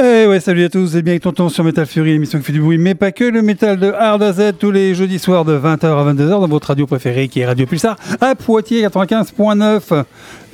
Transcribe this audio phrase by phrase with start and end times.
[0.00, 2.52] Eh ouais, salut à tous, c'est bien avec Tonton sur Metal Fury, émission qui fait
[2.52, 4.22] du bruit, mais pas que, le métal de Hard
[4.56, 7.66] tous les jeudis soirs de 20h à 22h dans votre radio préférée qui est Radio
[7.66, 10.04] Pulsar à Poitiers 95.9.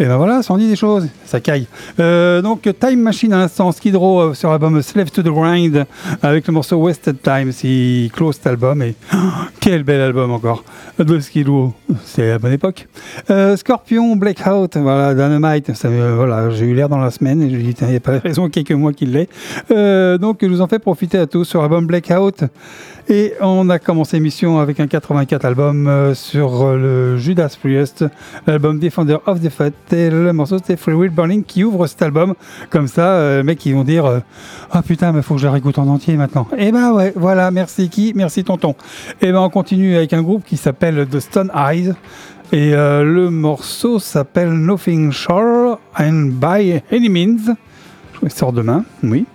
[0.01, 1.67] Et ben voilà, ça en dit des choses, ça caille.
[2.01, 5.87] Euh, donc Time Machine à l'instant, Skid Row euh, sur l'album Slave to the Grind
[6.23, 8.97] avec le morceau Wasted Time, il close cet album et
[9.61, 10.65] quel bel album encore
[10.99, 11.75] de Skid Row,
[12.05, 12.89] c'est la bonne époque.
[13.31, 15.71] Euh, Scorpion, Blackout, voilà, Dynamite,
[16.17, 18.21] voilà, j'ai eu l'air dans la semaine et je dit, il n'y a pas de
[18.21, 19.29] raison quelques mois qu'il l'ait.
[19.71, 22.45] Euh, donc je vous en fais profiter à tous sur l'album Blackout.
[23.09, 28.07] Et on a commencé l'émission avec un 84 album euh, sur euh, le Judas Priest,
[28.47, 32.01] l'album Defender of the Fat, et le morceau c'était Free Will Burning qui ouvre cet
[32.01, 32.35] album.
[32.71, 34.23] Comme ça, euh, mecs ils vont dire
[34.71, 36.49] Ah putain, mais faut que je la réécoute en entier maintenant.
[36.57, 38.75] Et ben ouais, voilà, merci qui Merci tonton.
[39.21, 41.93] Et ben on continue avec un groupe qui s'appelle The Stone Eyes.
[42.53, 47.55] Et le morceau s'appelle Nothing Shore and By Any Means.
[48.25, 49.27] Il sort demain, oui.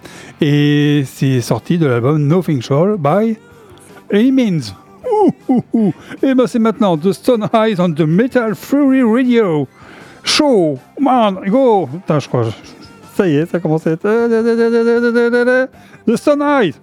[0.41, 3.37] Et c'est sorti de l'album Nothing Shore by
[4.11, 4.73] Any Means.
[5.05, 5.93] Ouh, ouh, ouh.
[6.23, 9.67] Et ben c'est maintenant The Stone Eyes on the Metal Fury Radio.
[10.23, 11.87] Show, man, go.
[11.87, 12.47] Putain, je crois.
[13.15, 14.07] Ça y est, ça commence à être.
[16.07, 16.73] The Stone Eyes.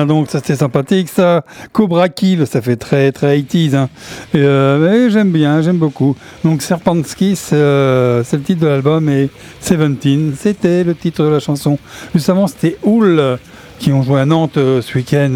[0.00, 1.44] Ben, donc ça c'était sympathique ça.
[1.72, 3.76] Cobra Kill, ça fait très très 80s.
[3.76, 3.88] Hein.
[4.34, 6.16] Euh, j'aime bien, j'aime beaucoup.
[6.42, 9.28] Donc Serpentski, c'est euh, c'est le titre de l'album et
[9.60, 11.78] Seventeen, c'était le titre de la chanson.
[12.14, 13.38] Juste avant c'était Houl
[13.78, 15.32] qui ont joué à Nantes euh, ce week-end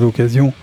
[0.00, 0.54] l'occasion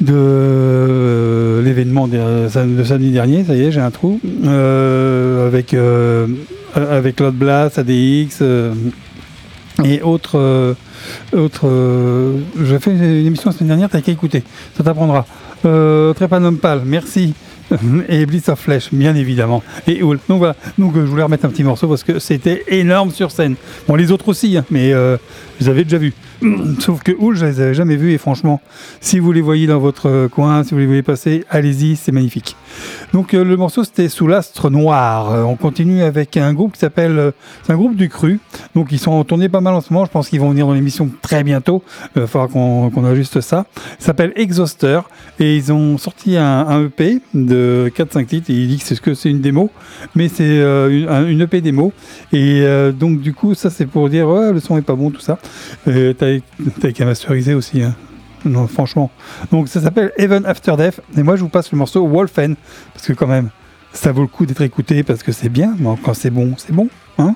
[0.00, 5.74] de l'événement de, de samedi dernier, ça y est, j'ai un trou, avec,
[6.74, 8.40] avec Claude Blas, ADX
[9.84, 10.38] et autres.
[10.38, 10.74] euh,
[11.32, 14.42] autres euh, je fais une émission la semaine dernière, t'as qu'à écouter,
[14.76, 15.26] ça t'apprendra.
[15.64, 17.34] Euh, Trépanum Pâle, merci.
[18.08, 19.62] Et Blitz of Flesh, bien évidemment.
[19.86, 20.18] Et Houl.
[20.28, 23.30] Donc voilà, donc euh, je voulais remettre un petit morceau parce que c'était énorme sur
[23.30, 23.54] scène.
[23.86, 25.16] Bon, les autres aussi, hein, mais euh,
[25.58, 26.12] je les avais déjà vus.
[26.80, 28.60] Sauf que Houl, je les avais jamais vus et franchement,
[29.00, 32.12] si vous les voyez dans votre euh, coin, si vous les voyez passer, allez-y, c'est
[32.12, 32.56] magnifique.
[33.12, 35.46] Donc euh, le morceau c'était Sous l'astre noir.
[35.46, 38.40] On continue avec un groupe qui s'appelle, c'est un groupe du cru.
[38.74, 40.04] Donc ils sont en tournée pas mal en ce moment.
[40.04, 41.82] Je pense qu'ils vont venir dans l'émission très bientôt.
[42.16, 43.66] Il falloir qu'on ajuste ça.
[43.98, 45.00] Ça s'appelle Exhauster
[45.38, 47.59] et ils ont sorti un EP de
[47.96, 48.50] 4-5 titres.
[48.50, 49.70] Et il dit que c'est ce que c'est une démo,
[50.14, 51.92] mais c'est euh, une, un- une EP démo.
[52.32, 55.20] Et euh, donc du coup ça c'est pour dire le son est pas bon tout
[55.20, 55.38] ça.
[55.88, 57.82] Euh, t'as qu'à masteriser aussi.
[57.82, 57.94] Hein.
[58.44, 59.10] Non, franchement.
[59.52, 61.00] Donc ça s'appelle Even After Death.
[61.16, 62.56] Et moi je vous passe le morceau Wolfen.
[62.94, 63.50] Parce que quand même,
[63.92, 65.74] ça vaut le coup d'être écouté parce que c'est bien.
[65.78, 66.88] Mais quand c'est bon, c'est bon.
[67.18, 67.34] Hein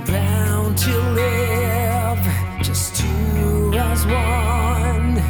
[0.00, 2.18] bound to live
[2.62, 5.22] just two as one.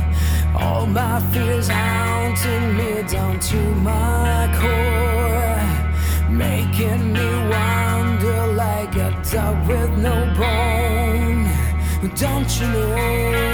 [0.56, 6.30] All my fears haunting me down to my core.
[6.30, 11.50] Making me wonder like a dog with no bone.
[12.16, 13.53] Don't you know?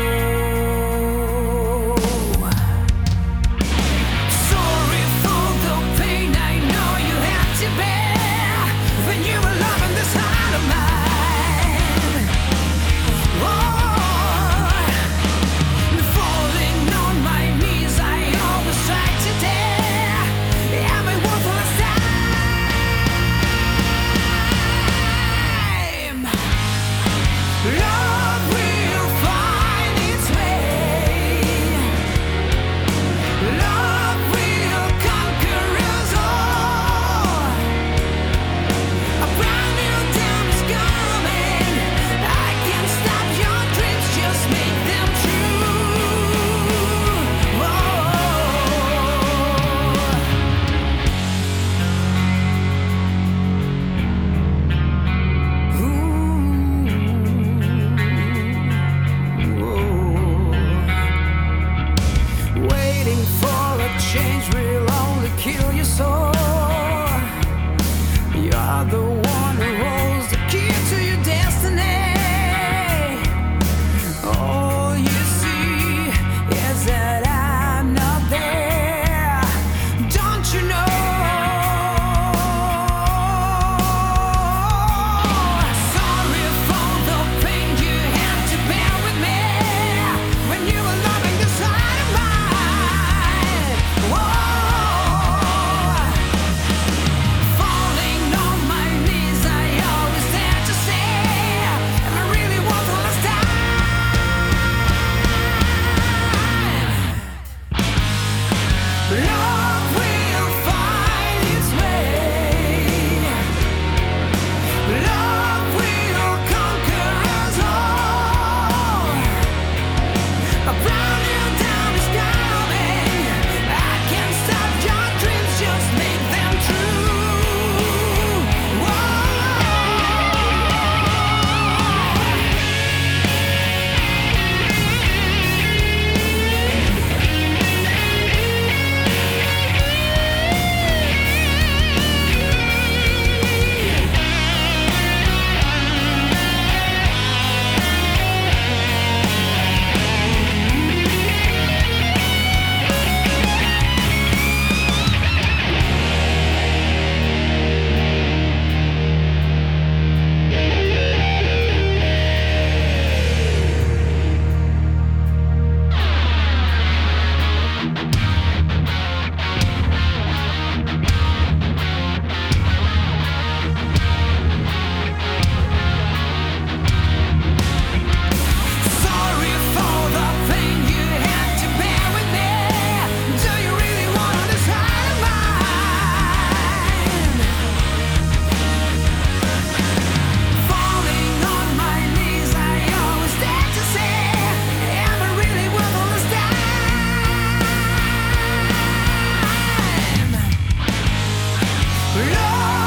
[202.29, 202.80] Lord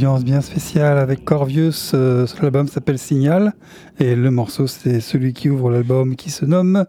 [0.00, 1.92] ambiance bien spéciale avec Corvius.
[1.92, 3.52] euh, l'album s'appelle Signal
[3.98, 6.86] et le morceau c'est celui qui ouvre l'album qui se nomme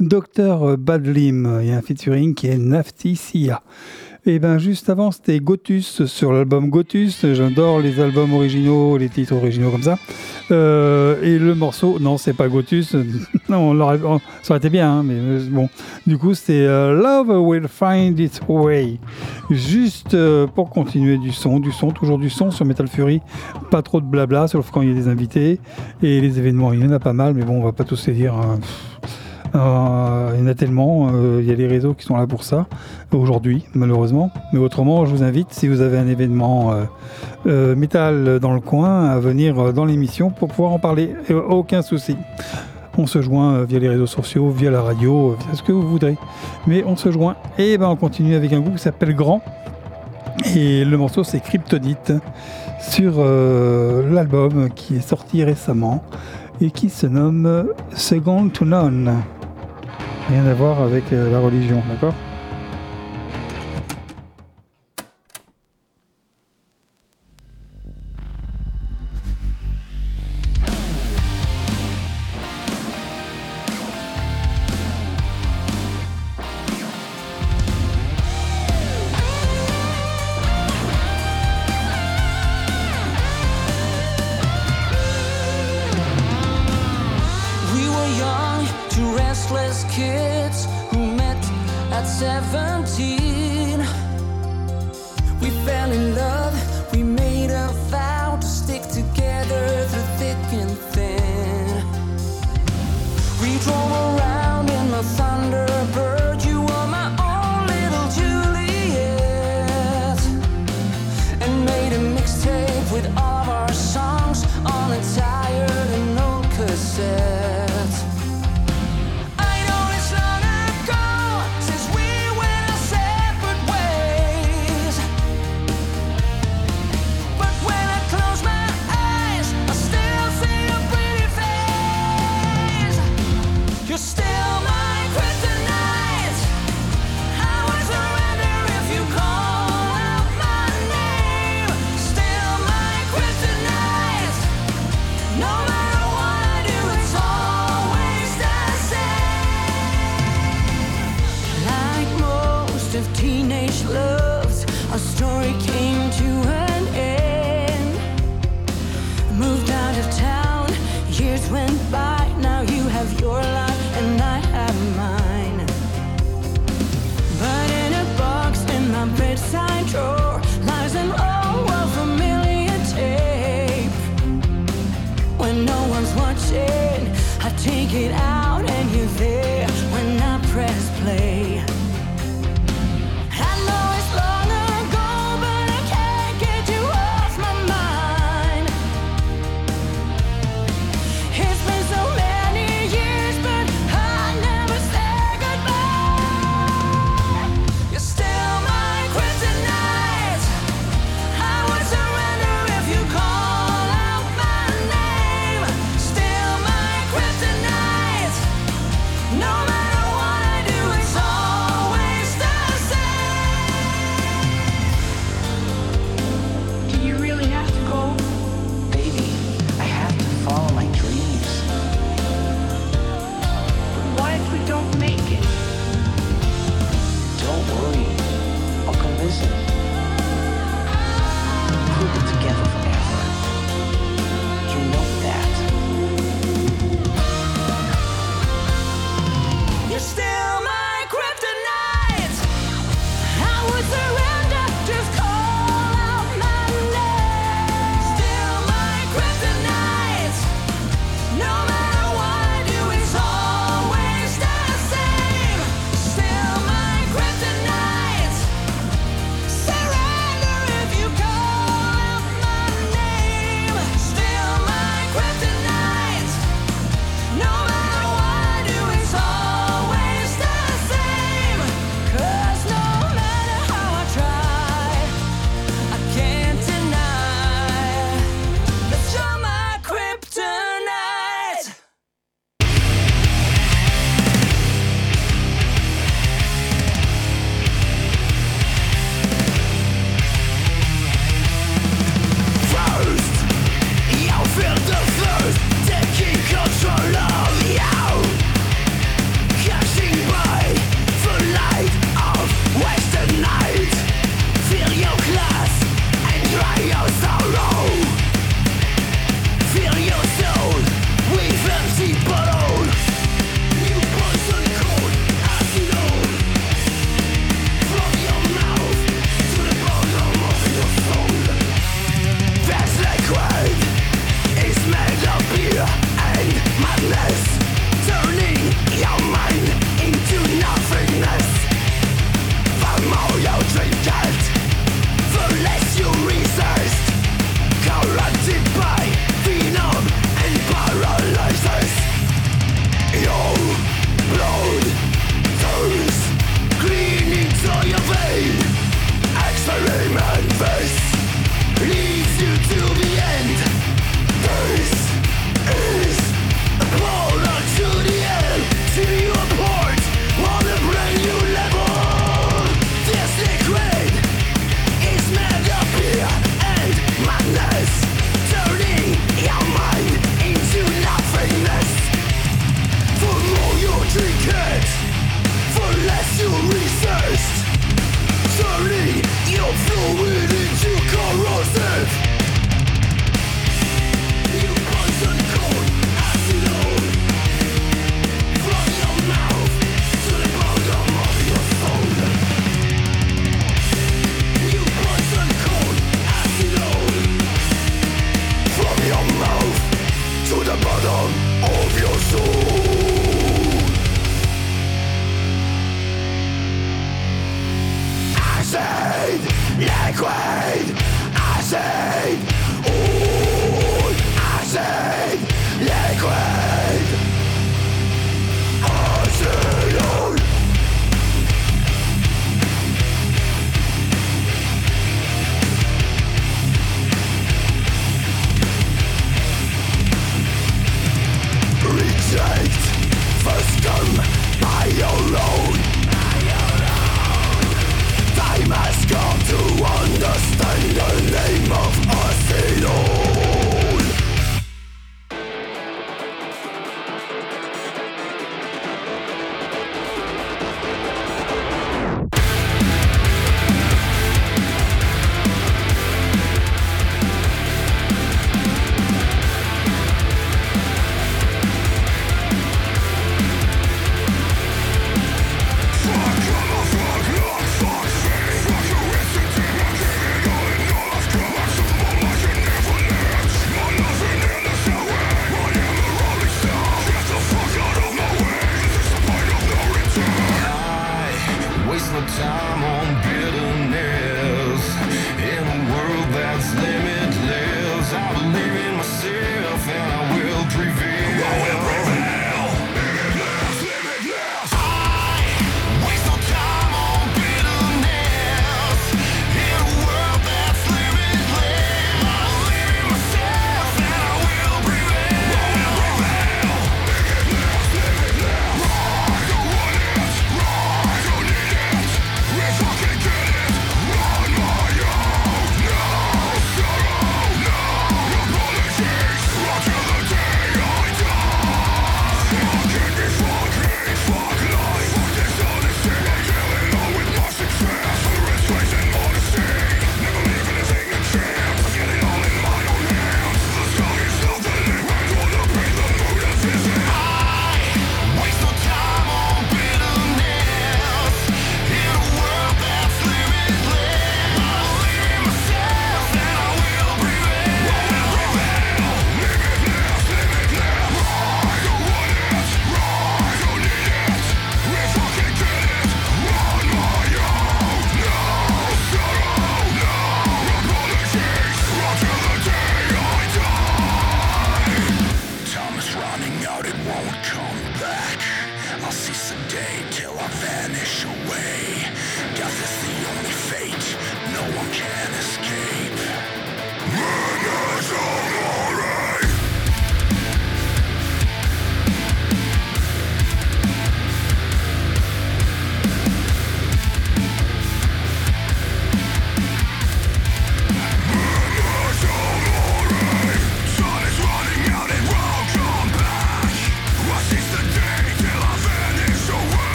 [0.00, 1.58] Dr Badlim.
[1.60, 3.60] Il y a un featuring qui est Nafti Sia.
[4.26, 7.26] Et ben juste avant, c'était Gotus sur l'album Gotus.
[7.34, 9.98] J'adore les albums originaux, les titres originaux comme ça.
[10.50, 12.94] Euh, et le morceau, non, c'est pas Gotus.
[13.50, 13.98] non, ça
[14.48, 15.68] aurait été bien, hein, mais euh, bon.
[16.06, 18.98] Du coup, c'était euh, Love Will Find Its Way.
[19.50, 23.20] Juste euh, pour continuer du son, du son, toujours du son sur Metal Fury.
[23.70, 25.60] Pas trop de blabla, sauf quand il y a des invités.
[26.02, 28.06] Et les événements, il y en a pas mal, mais bon, on va pas tous
[28.06, 28.34] les dire.
[28.34, 28.58] hein.
[29.54, 32.26] Euh, il y en a tellement, euh, il y a les réseaux qui sont là
[32.26, 32.66] pour ça,
[33.12, 34.30] aujourd'hui, malheureusement.
[34.52, 36.74] Mais autrement, je vous invite, si vous avez un événement
[37.46, 41.14] euh, métal dans le coin, à venir dans l'émission pour pouvoir en parler.
[41.48, 42.16] Aucun souci.
[42.96, 46.16] On se joint via les réseaux sociaux, via la radio, via ce que vous voudrez.
[46.66, 47.36] Mais on se joint.
[47.58, 49.42] Et ben on continue avec un groupe qui s'appelle Grand.
[50.54, 52.12] Et le morceau c'est Kryptonite
[52.80, 56.04] sur l'album qui est sorti récemment
[56.60, 59.12] et qui se nomme Second to None.
[60.28, 62.14] Rien à voir avec euh, la religion, d'accord?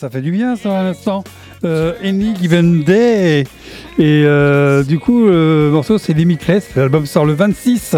[0.00, 1.22] Ça fait du bien ça à l'instant.
[1.62, 3.44] Euh, Any Given Day.
[3.98, 6.70] Et euh, du coup, le morceau c'est Limitless.
[6.74, 7.96] L'album sort le 26.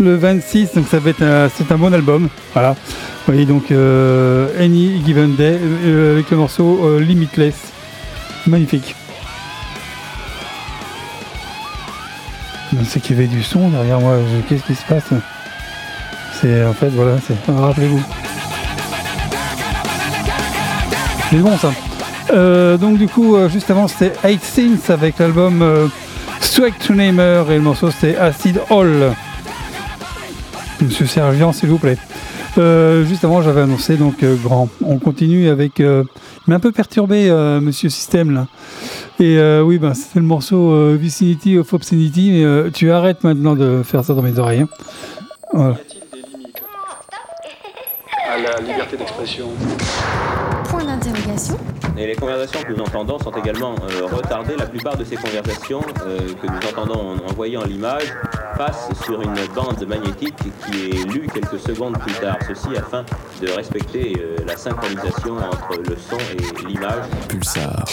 [0.00, 2.28] Le 26, donc ça va être un, c'est un bon album.
[2.54, 2.74] Voilà.
[3.26, 5.58] Voyez donc euh, Any Given Day
[6.10, 7.54] avec le morceau Limitless.
[8.48, 8.96] Magnifique.
[12.84, 14.18] C'est qu'il y avait du son derrière moi.
[14.48, 15.10] Qu'est-ce qui se passe?
[16.40, 18.02] C'est en fait voilà, c'est rappelez-vous.
[21.30, 21.72] C'est bon ça.
[22.30, 25.86] Euh, donc du coup, euh, juste avant c'était Eight Sins avec l'album euh,
[26.40, 29.12] Swag to Namer et le morceau c'était Acid Hall.
[30.80, 31.98] Monsieur Servian, s'il vous plaît.
[32.56, 34.68] Euh, juste avant, j'avais annoncé donc euh, grand.
[34.84, 35.80] On continue avec.
[35.80, 36.04] Euh,
[36.46, 38.46] il m'a un peu perturbé, euh, Monsieur Système là.
[39.20, 43.22] Et euh, oui, ben c'était le morceau euh, Vicinity of Obscenity, mais euh, tu arrêtes
[43.24, 44.62] maintenant de faire ça dans mes oreilles.
[44.62, 44.68] hein.
[45.52, 45.74] Voilà.
[45.74, 46.62] Y a-t-il des limites
[48.28, 49.48] à la liberté d'expression
[51.96, 54.56] Et les conversations que nous entendons sont également euh, retardées.
[54.56, 58.14] La plupart de ces conversations euh, que nous entendons en, en voyant l'image
[58.56, 62.38] passent sur une bande magnétique qui est lue quelques secondes plus tard.
[62.46, 63.04] Ceci afin
[63.42, 67.04] de respecter euh, la synchronisation entre le son et l'image.
[67.28, 67.84] Pulsar.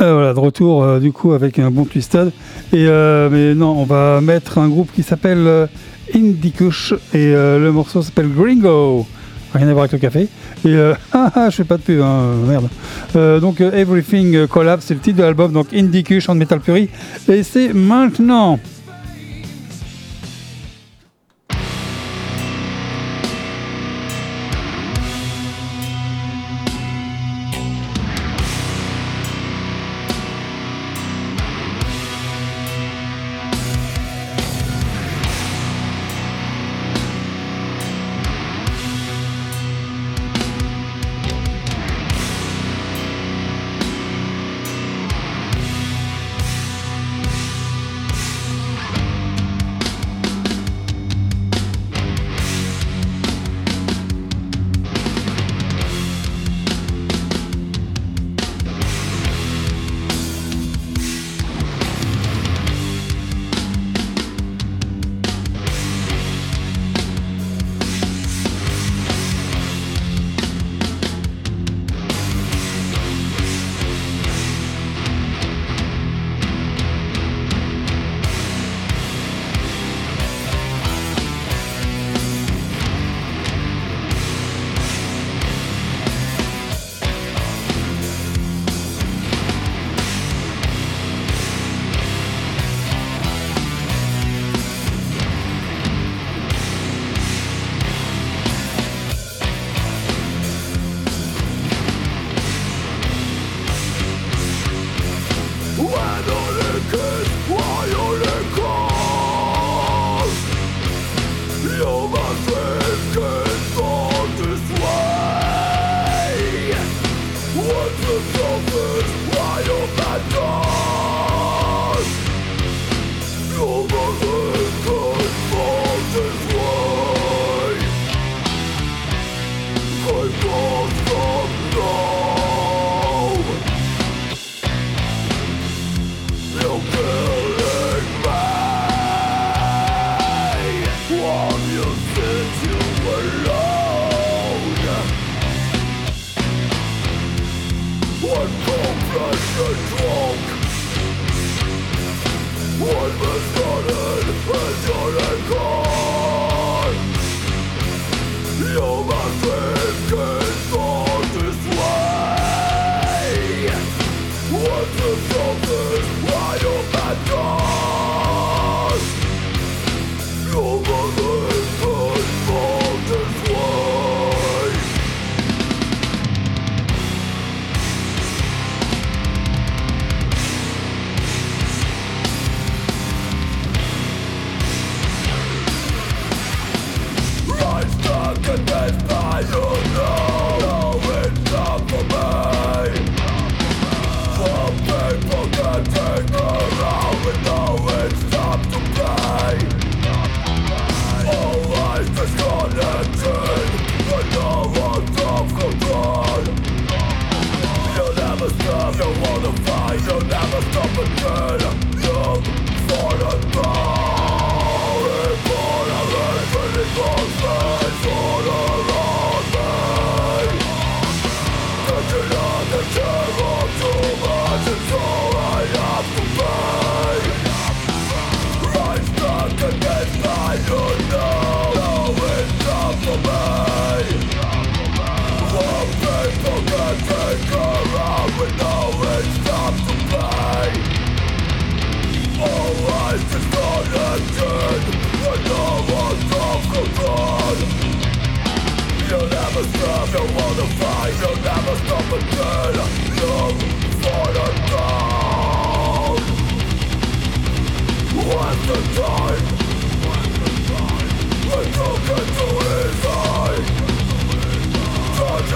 [0.00, 2.32] Euh, voilà, de retour euh, du coup avec un bon twisted.
[2.72, 5.66] Et euh, mais non, on va mettre un groupe qui s'appelle euh,
[6.14, 9.06] Indie Kush et euh, le morceau s'appelle Gringo.
[9.58, 10.28] Rien à voir avec le café.
[10.64, 12.68] Et euh, ah, ah, je fais pas de pub, hein, merde.
[13.16, 16.60] Euh, donc euh, Everything Collapse, c'est le titre de l'album, donc Indie Kush en Metal
[16.60, 16.88] Fury.
[17.28, 18.60] Et c'est maintenant.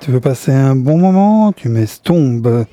[0.00, 2.64] tu veux passer un bon moment, tu mets Stomb,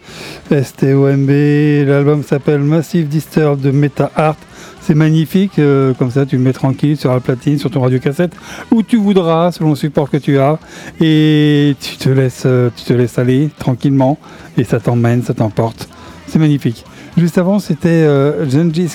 [0.49, 4.37] S-T-O-M-B, l'album s'appelle Massive Disturb de Meta Art.
[4.81, 8.31] C'est magnifique, euh, comme ça tu le mets tranquille sur la platine, sur ton radiocassette,
[8.71, 10.57] où tu voudras, selon le support que tu as,
[11.01, 14.17] et tu te laisses, euh, tu te laisses aller tranquillement,
[14.57, 15.89] et ça t'emmène, ça t'emporte.
[16.27, 16.85] C'est magnifique.
[17.17, 18.45] Juste avant, c'était euh,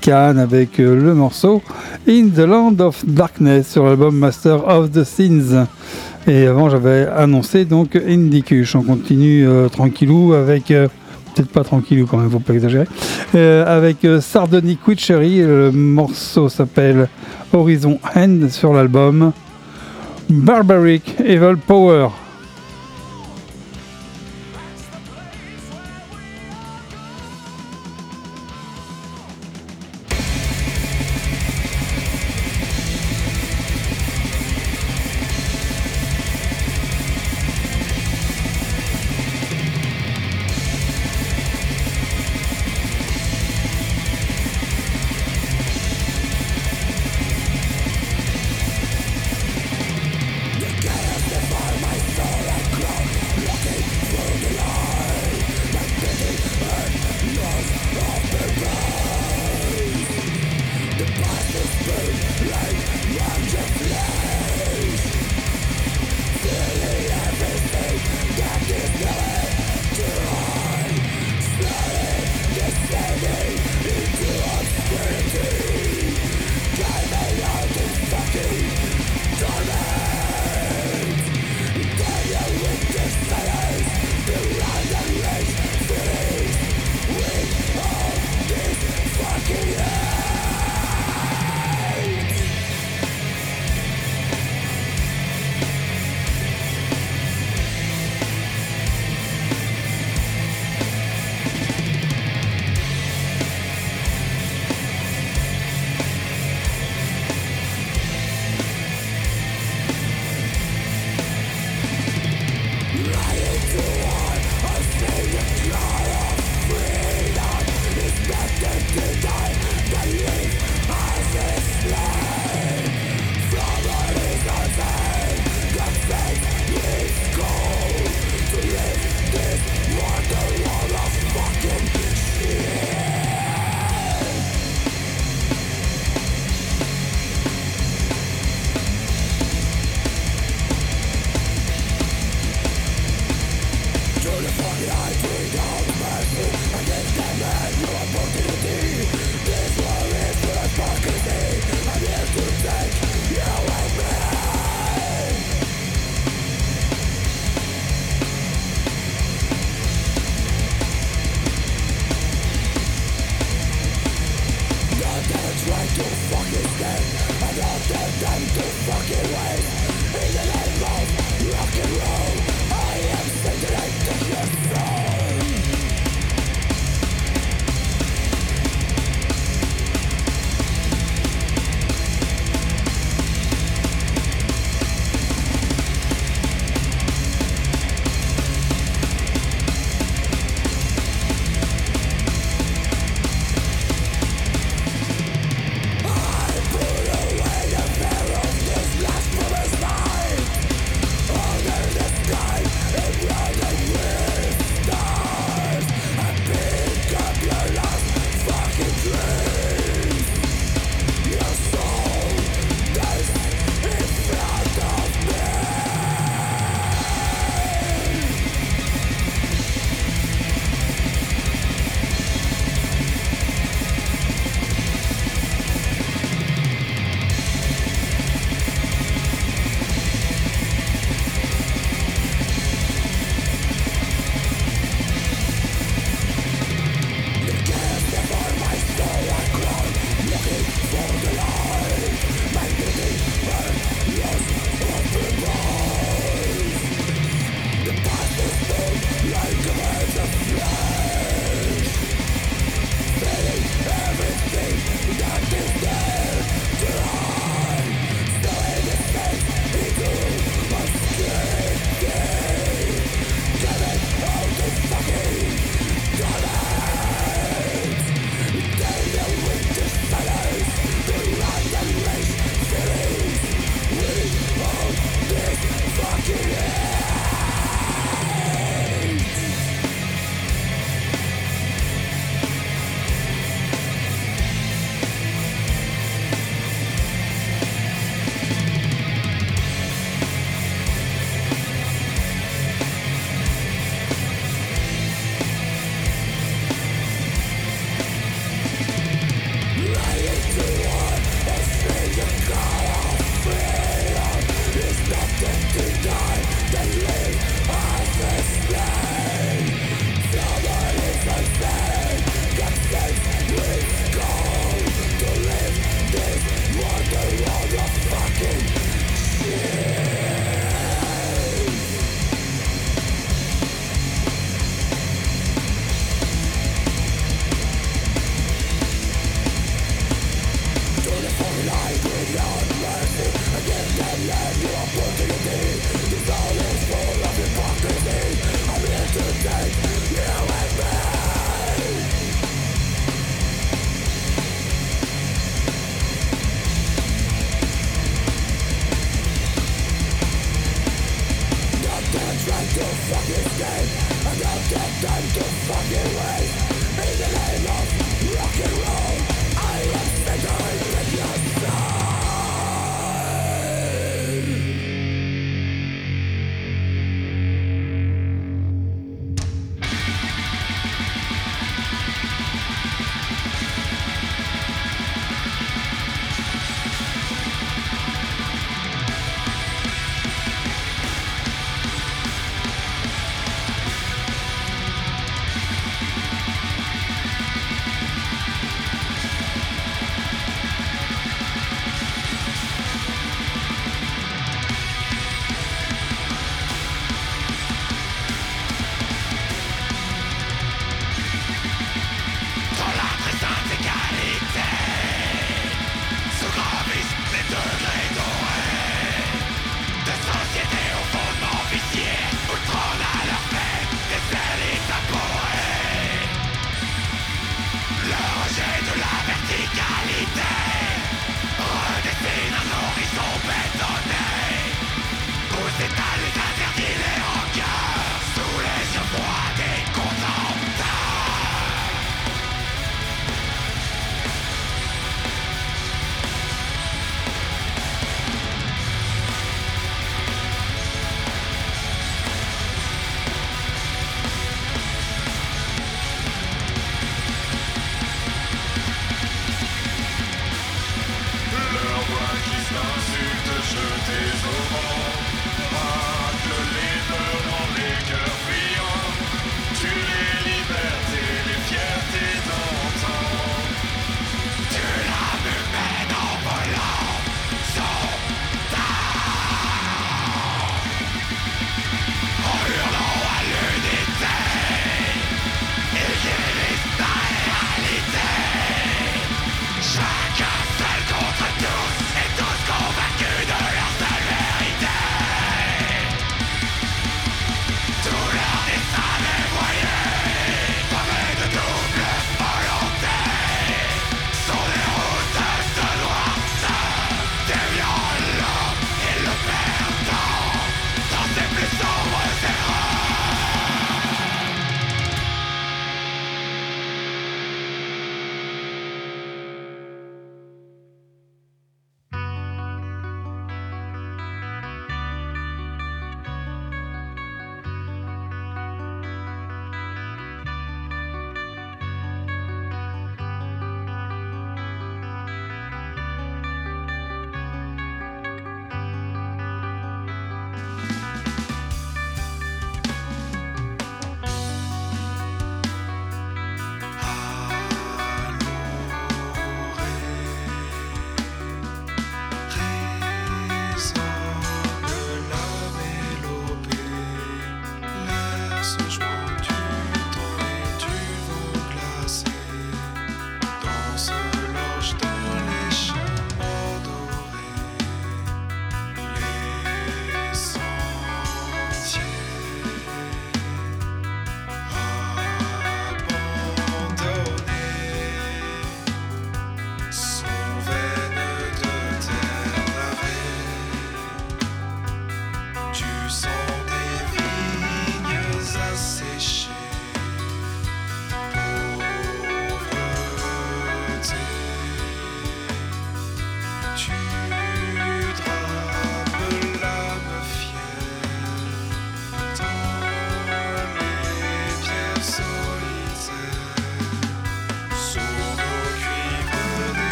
[0.00, 1.62] Khan avec euh, le morceau
[2.08, 5.66] In the Land of Darkness sur l'album Master of the Sins.
[6.28, 8.74] Et avant, j'avais annoncé donc Indicus.
[8.74, 10.70] On continue euh, tranquillou avec.
[10.70, 10.88] euh,
[11.34, 12.86] Peut-être pas tranquillou quand même, faut pas exagérer.
[13.34, 17.08] Euh, avec Sardonic Witchery, le morceau s'appelle
[17.52, 19.32] Horizon End sur l'album
[20.30, 22.08] Barbaric Evil Power.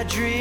[0.00, 0.39] I dream,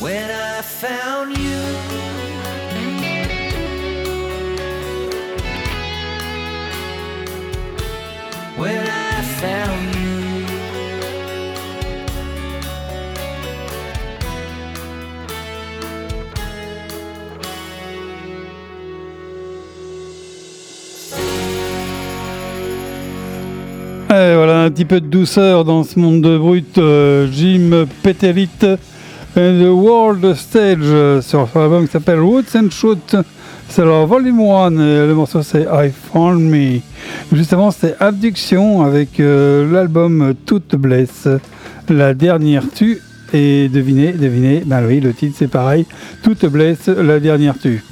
[0.00, 1.60] when I found you.
[8.56, 10.46] When I found you.
[24.08, 26.78] Voilà, un petit peu de douceur dans ce monde de brut.
[26.78, 28.48] euh, Jim Peterit
[29.36, 33.16] and the World Stage euh, sur son album qui s'appelle Roots and Shoot.
[33.68, 36.80] C'est leur volume 1 et le morceau c'est I Found Me.
[37.32, 41.28] Juste avant c'était Abduction avec euh, l'album Toute Blesse,
[41.88, 43.02] la dernière tue.
[43.34, 45.84] Et devinez, devinez, ben oui, le titre c'est pareil,
[46.22, 47.82] Toute Blesse, la dernière tue.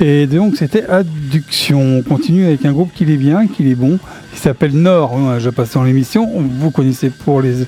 [0.00, 1.80] Et donc c'était Adduction.
[1.98, 3.98] On continue avec un groupe qui est bien, qui est bon,
[4.38, 5.16] qui s'appelle Nord.
[5.16, 6.28] Hein, Je passe dans l'émission.
[6.60, 7.66] Vous connaissez pour les,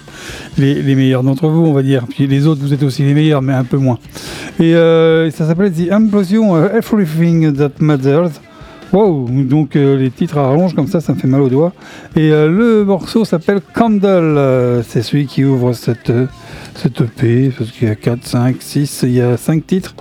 [0.57, 2.07] les, meilleurs d'entre vous, on va dire.
[2.09, 3.99] Puis les autres, vous êtes aussi les meilleurs, mais un peu moins.
[4.61, 8.31] Et euh, ça s'appelle The Implosion of Everything That Matters.
[8.93, 11.73] Wow, donc euh, les titres à rallonge comme ça, ça me fait mal aux doigts.
[12.17, 14.05] Et euh, le morceau s'appelle Candle.
[14.07, 16.27] euh, c'est celui qui ouvre cette, euh,
[16.75, 19.95] cette EP, parce qu'il y a 4, 5, 6, il y a 5 titres.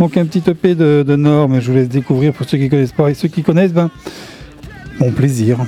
[0.00, 2.68] Donc un petit EP de, de Nord, mais je vous laisse découvrir pour ceux qui
[2.68, 3.10] connaissent pas.
[3.10, 3.90] Et ceux qui connaissent, ben,
[4.98, 5.58] bon plaisir.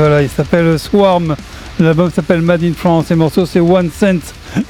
[0.00, 1.36] Voilà, il s'appelle Swarm.
[1.78, 4.20] L'album s'appelle Mad in France et le morceau c'est One Cent.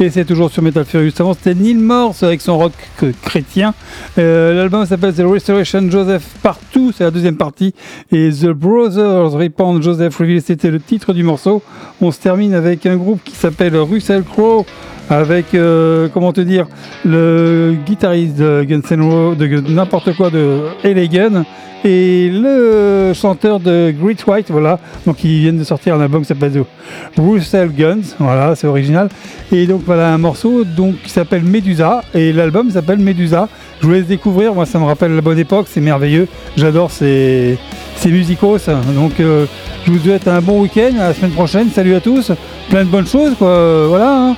[0.01, 1.05] Et c'est toujours sur Metal Fury.
[1.05, 3.73] Juste avant, c'était Neil Morse avec son rock euh, chrétien.
[4.19, 7.75] Euh, L'album s'appelle The Restoration Joseph Partout, c'est la deuxième partie.
[8.11, 11.63] Et The Brothers Repent Joseph Reveal, c'était le titre du morceau.
[12.01, 14.67] On se termine avec un groupe qui s'appelle Russell Crowe
[15.11, 16.67] avec, euh, comment te dire,
[17.05, 21.45] le guitariste de Guns de n'importe quoi, de Elegant,
[21.85, 26.29] et le chanteur de Great White, voilà, donc ils viennent de sortir un album qui
[26.29, 29.09] s'appelle The Russell Guns, voilà, c'est original,
[29.51, 33.49] et donc voilà un morceau donc, qui s'appelle Medusa, et l'album s'appelle Medusa,
[33.81, 37.59] je vous laisse découvrir, moi ça me rappelle la bonne époque, c'est merveilleux, j'adore ces,
[37.97, 39.47] ces musicos, donc euh,
[39.87, 42.31] je vous souhaite un bon week-end, à la semaine prochaine, salut à tous,
[42.69, 44.37] plein de bonnes choses, quoi, voilà, hein.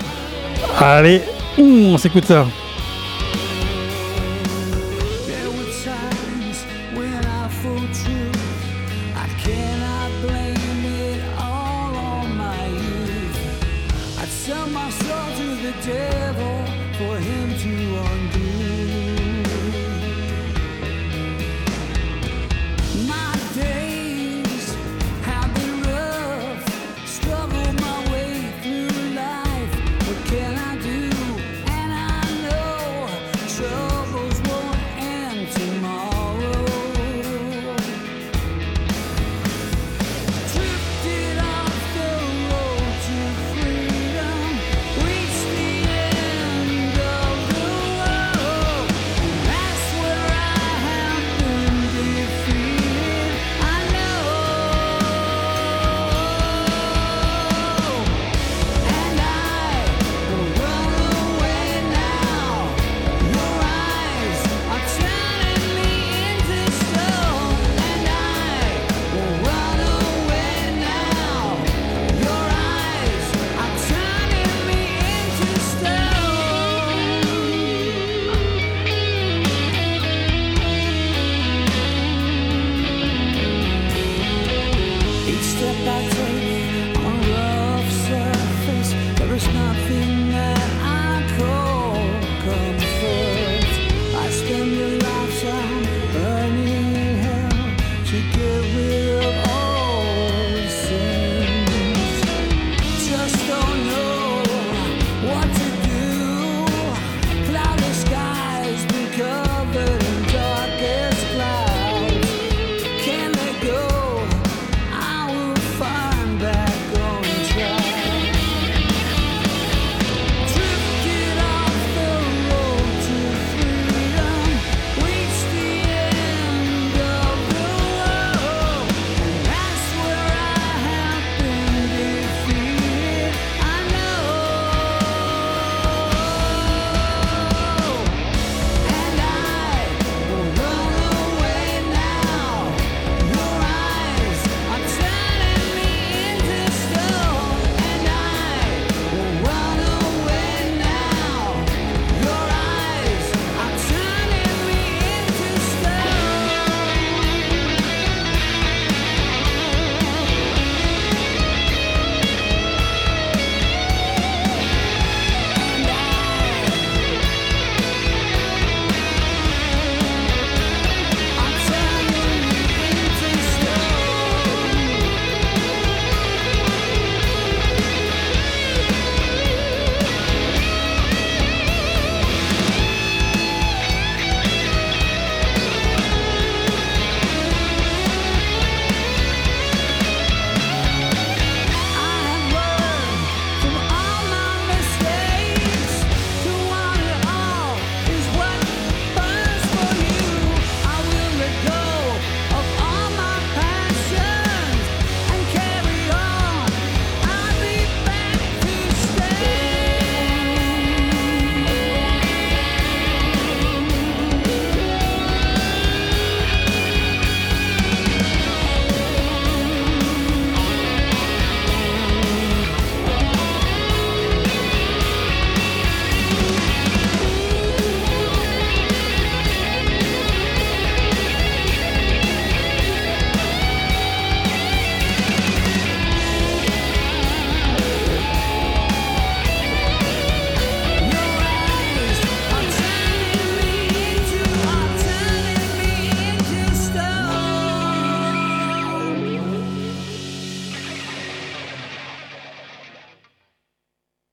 [0.81, 1.23] Allez,
[1.59, 2.47] on s'écoute ça.